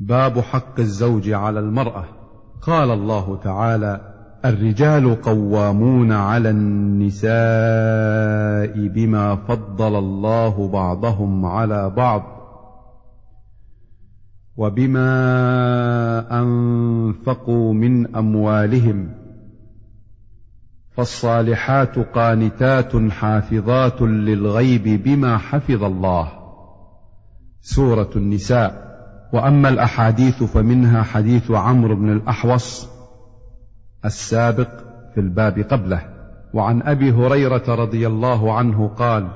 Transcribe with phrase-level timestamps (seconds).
[0.00, 2.04] باب حق الزوج على المرأة.
[2.62, 4.00] قال الله تعالى
[4.44, 7.30] الرجال قوامون على النساء
[8.88, 12.22] بما فضل الله بعضهم على بعض
[14.56, 15.10] وبما
[16.40, 19.14] أنفقوا من أموالهم.
[20.90, 26.32] فالصالحات قانتات حافظات للغيب بما حفظ الله.
[27.60, 28.89] سورة النساء.
[29.32, 32.88] وأما الأحاديث فمنها حديث عمرو بن الأحوص
[34.04, 34.70] السابق
[35.14, 36.02] في الباب قبله.
[36.54, 39.28] وعن أبي هريرة رضي الله عنه قال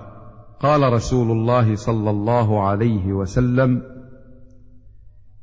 [0.61, 3.83] قال رسول الله صلى الله عليه وسلم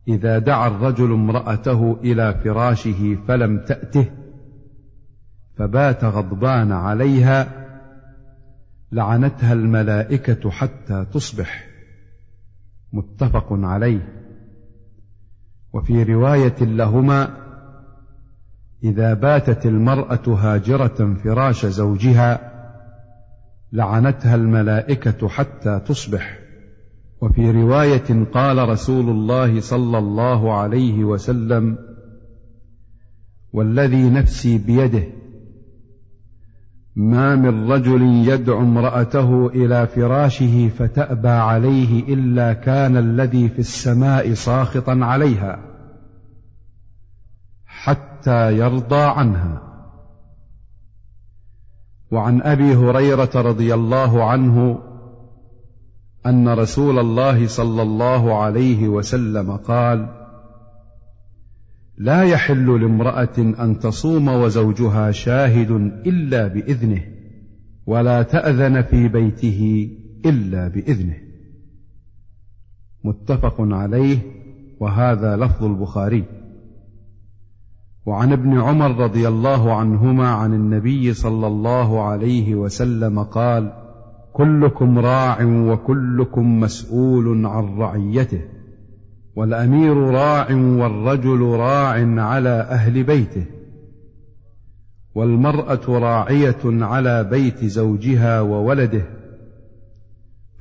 [0.08, 4.06] إذا دعا الرجل امرأته إلى فراشه فلم تأته
[5.58, 7.48] فبات غضبان عليها
[8.92, 11.68] لعنتها الملائكة حتى تصبح.
[12.94, 14.21] متفق عليه.
[15.74, 17.38] وفي رواية لهما
[18.84, 22.52] إذا باتت المرأة هاجرة فراش زوجها
[23.72, 26.40] لعنتها الملائكة حتى تصبح.
[27.22, 31.78] وفي رواية قال رسول الله صلى الله عليه وسلم
[33.54, 35.04] والذي نفسي بيده
[36.96, 45.00] ما من رجل يدعو امرأته إلى فراشه فتأبى عليه إلا كان الذي في السماء ساخطا
[45.02, 45.60] عليها
[47.66, 49.62] حتى يرضى عنها.
[52.12, 54.80] وعن أبي هريرة رضي الله عنه
[56.26, 60.21] أن رسول الله صلى الله عليه وسلم قال
[62.02, 65.72] لا يحل لامرأة أن تصوم وزوجها شاهد
[66.06, 67.02] إلا بإذنه
[67.86, 69.90] ولا تأذن في بيته
[70.26, 71.18] إلا بإذنه.
[73.04, 74.18] متفق عليه
[74.80, 76.24] وهذا لفظ البخاري.
[78.06, 83.74] وعن ابن عمر رضي الله عنهما عن النبي صلى الله عليه وسلم قال
[84.34, 88.42] كلكم راع وكلكم مسؤول عن رعيته.
[89.36, 93.46] والأمير راع والرجل راع على أهل بيته
[95.16, 99.04] والمرأة راعية على بيت زوجها وولده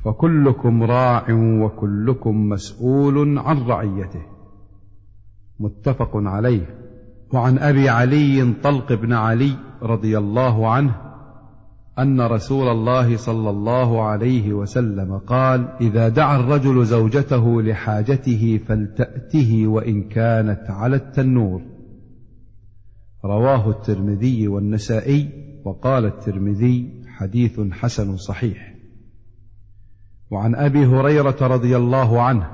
[0.05, 4.23] فكلكم راع وكلكم مسؤول عن رعيته.
[5.61, 6.77] متفق عليه.
[7.33, 11.10] وعن أبي علي طلق بن علي رضي الله عنه
[12.03, 20.09] أن رسول الله صلى الله عليه وسلم قال إذا دعا الرجل زوجته لحاجته فلتأته وإن
[20.09, 21.63] كانت على التنور.
[23.25, 25.29] رواه الترمذي والنسائي
[25.65, 28.75] وقال الترمذي حديث حسن صحيح.
[30.31, 32.47] وعن أبي هريرة رضي الله عنه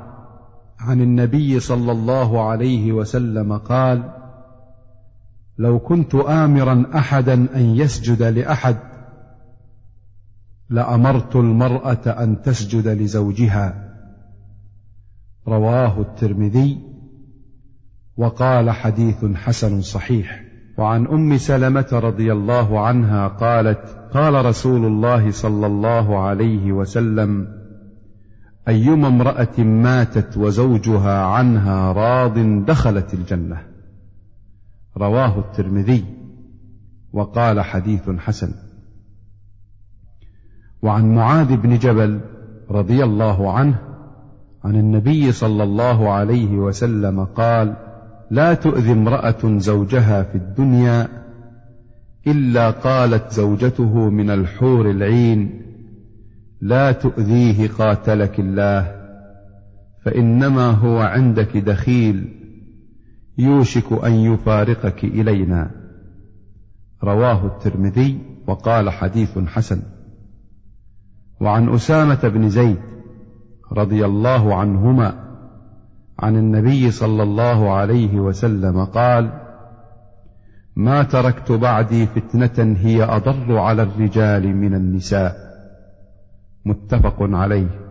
[0.79, 4.12] عن النبي صلى الله عليه وسلم قال
[5.59, 8.77] لو كنت امرا احدا أن يسجد لأحد
[10.71, 13.94] لأمرت المرأة أن تسجد لزوجها.
[15.49, 16.78] رواه الترمذي
[18.16, 20.44] وقال حديث حسن صحيح.
[20.78, 27.47] وعن أم سلمة رضي الله عنها قالت قال رسول الله صلى الله عليه وسلم
[28.69, 33.62] أيما امرأة ماتت وزوجها عنها راض دخلت الجنة.
[34.97, 36.05] رواه الترمذي
[37.12, 38.66] وقال حديث حسن.
[40.87, 42.21] وعن معاذ بن جبل
[42.71, 43.79] رضي الله عنه
[44.65, 47.77] عن النبي صلى الله عليه وسلم قال
[48.31, 51.09] لا تؤذي امرأة زوجها في الدنيا
[52.27, 55.63] إلا قالت زوجته من الحور العين
[56.61, 58.93] لا تؤذيه قاتلك الله
[60.05, 62.29] فإنما هو عندك دخيل
[63.39, 65.71] يوشك أن يفارقك إلينا
[67.05, 69.96] رواه الترمذي وقال حديث حسن.
[71.41, 72.79] وعن أسامة بن زيد
[73.73, 75.27] رضي الله عنهما
[76.19, 79.33] عن النبي صلى الله عليه وسلم قال
[80.77, 85.37] ما تركت بعدي فتنة هي أضر على الرجال من النساء.
[86.65, 87.86] متفق عليه.